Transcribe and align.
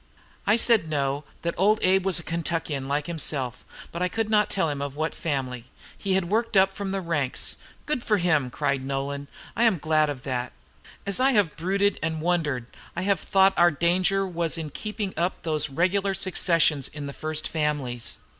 I 0.47 0.57
said 0.57 0.89
no, 0.89 1.25
that 1.43 1.53
Old 1.57 1.77
Abe 1.83 2.07
was 2.07 2.17
a 2.17 2.23
Kentuckian 2.23 2.87
like 2.87 3.05
himself, 3.05 3.63
but 3.91 4.01
I 4.01 4.07
could 4.09 4.31
not 4.31 4.49
tell 4.49 4.67
him 4.67 4.81
of 4.81 4.95
what 4.95 5.13
family; 5.13 5.65
he 5.95 6.13
had 6.13 6.27
worked 6.27 6.57
up 6.57 6.73
from 6.73 6.89
the 6.89 7.01
ranks. 7.01 7.57
'Good 7.85 8.03
for 8.03 8.17
him!' 8.17 8.49
cried 8.49 8.83
Nolan; 8.83 9.27
'I 9.55 9.63
am 9.63 9.77
glad 9.77 10.09
of 10.09 10.23
that. 10.23 10.53
As 11.05 11.19
I 11.19 11.33
have 11.33 11.55
brooded 11.55 11.99
and 12.01 12.19
wondered, 12.19 12.65
I 12.95 13.03
have 13.03 13.19
thought 13.19 13.53
our 13.57 13.69
danger 13.69 14.25
was 14.27 14.57
in 14.57 14.71
keeping 14.71 15.13
up 15.15 15.43
those 15.43 15.69
regular 15.69 16.15
successions 16.15 16.87
in 16.87 17.05
the 17.05 17.13
first 17.13 17.47
families.' 17.47 18.17